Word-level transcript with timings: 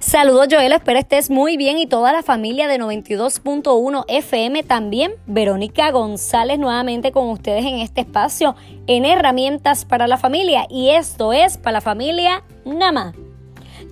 Saludos 0.00 0.48
Joel, 0.50 0.72
espero 0.72 0.98
estés 0.98 1.30
muy 1.30 1.56
bien 1.56 1.78
y 1.78 1.86
toda 1.86 2.12
la 2.12 2.22
familia 2.22 2.68
de 2.68 2.78
92.1 2.78 4.04
FM 4.06 4.62
también. 4.62 5.12
Verónica 5.26 5.90
González 5.90 6.58
nuevamente 6.58 7.10
con 7.10 7.30
ustedes 7.30 7.64
en 7.64 7.76
este 7.76 8.02
espacio 8.02 8.54
en 8.86 9.06
herramientas 9.06 9.86
para 9.86 10.06
la 10.06 10.18
familia 10.18 10.66
y 10.68 10.90
esto 10.90 11.32
es 11.32 11.56
para 11.56 11.72
la 11.72 11.80
familia 11.80 12.44
Nama. 12.64 13.14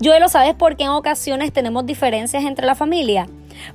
Joel, 0.03 0.21
¿lo 0.21 0.29
sabes 0.29 0.55
por 0.55 0.77
qué 0.77 0.85
en 0.85 0.91
ocasiones 0.91 1.53
tenemos 1.53 1.87
diferencias 1.87 2.45
entre 2.45 2.67
la 2.67 2.75
familia? 2.75 3.27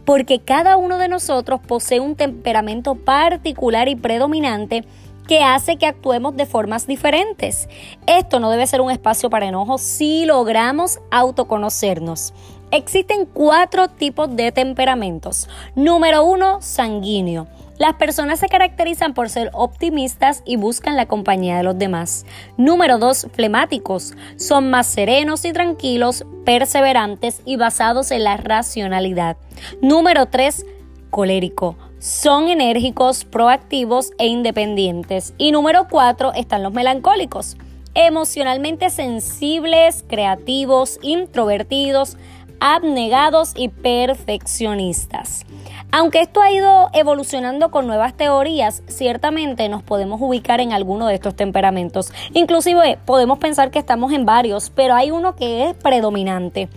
Porque 0.06 0.40
cada 0.40 0.78
uno 0.78 1.00
de 1.00 1.08
nosotros 1.08 1.60
posee 1.60 2.00
un 2.00 2.16
temperamento 2.16 2.96
particular 2.96 3.90
y 3.90 3.96
predominante 3.96 4.86
que 5.28 5.44
hace 5.44 5.78
que 5.78 5.86
actuemos 5.86 6.36
de 6.36 6.46
formas 6.46 6.88
diferentes. 6.88 7.70
Esto 8.08 8.40
no 8.40 8.50
debe 8.50 8.68
ser 8.68 8.82
un 8.82 8.92
espacio 8.92 9.30
para 9.30 9.48
enojos 9.48 9.82
si 9.82 10.26
logramos 10.26 11.00
autoconocernos. 11.12 12.34
Existen 12.72 13.26
cuatro 13.26 13.90
tipos 13.90 14.34
de 14.36 14.52
temperamentos. 14.52 15.50
Número 15.76 16.24
uno, 16.24 16.62
sanguíneo. 16.62 17.48
Las 17.78 17.96
personas 17.96 18.40
se 18.40 18.48
caracterizan 18.48 19.14
por 19.14 19.30
ser 19.30 19.50
optimistas 19.54 20.44
y 20.46 20.56
buscan 20.56 20.96
la 20.96 21.08
compañía 21.08 21.58
de 21.58 21.64
los 21.64 21.78
demás. 21.78 22.26
Número 22.56 22.98
dos, 22.98 23.28
flemáticos. 23.34 24.14
Son 24.38 24.70
más 24.70 24.88
serenos 24.88 25.46
y 25.46 25.52
tranquilos, 25.52 26.26
perseverantes 26.46 27.42
y 27.44 27.58
basados 27.58 28.12
en 28.12 28.24
la 28.24 28.38
racionalidad. 28.38 29.36
Número 29.82 30.28
tres, 30.28 30.66
colérico 31.10 31.76
son 32.02 32.50
enérgicos, 32.50 33.26
proactivos 33.26 34.12
e 34.18 34.26
independientes. 34.26 35.36
Y 35.38 35.52
número 35.52 35.88
cuatro 35.88 36.34
están 36.34 36.64
los 36.64 36.74
melancólicos, 36.74 37.58
emocionalmente 37.94 38.90
sensibles, 38.90 40.04
creativos, 40.08 40.98
introvertidos, 41.04 42.18
abnegados 42.60 43.54
y 43.56 43.70
perfeccionistas. 43.70 45.46
Aunque 45.92 46.22
esto 46.22 46.42
ha 46.42 46.52
ido 46.52 46.90
evolucionando 46.94 47.70
con 47.70 47.86
nuevas 47.86 48.16
teorías, 48.16 48.82
ciertamente 48.88 49.68
nos 49.68 49.84
podemos 49.84 50.22
ubicar 50.22 50.60
en 50.62 50.72
alguno 50.72 51.06
de 51.06 51.16
estos 51.16 51.36
temperamentos. 51.36 52.14
Inclusive 52.34 52.98
podemos 53.06 53.40
pensar 53.40 53.72
que 53.72 53.80
estamos 53.80 54.14
en 54.14 54.26
varios, 54.26 54.70
pero 54.70 54.96
hay 54.96 55.12
uno 55.12 55.36
que 55.36 55.70
es 55.70 55.76
predominante. 55.76 56.70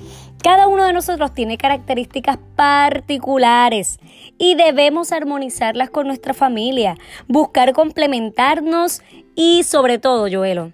Cada 0.45 0.69
uno 0.69 0.85
de 0.85 0.93
nosotros 0.93 1.33
tiene 1.33 1.57
características 1.57 2.37
particulares 2.55 3.99
y 4.37 4.57
debemos 4.57 5.11
armonizarlas 5.11 5.89
con 5.89 6.07
nuestra 6.07 6.35
familia, 6.35 6.99
buscar 7.27 7.73
complementarnos 7.73 9.01
y 9.35 9.63
sobre 9.63 9.99
todo, 9.99 10.29
Joelo, 10.31 10.73